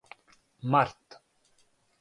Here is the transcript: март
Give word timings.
март 0.71 1.07